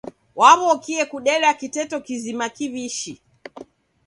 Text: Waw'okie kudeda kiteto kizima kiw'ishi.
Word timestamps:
Waw'okie 0.39 1.03
kudeda 1.11 1.49
kiteto 1.59 1.97
kizima 2.07 2.45
kiw'ishi. 2.55 3.13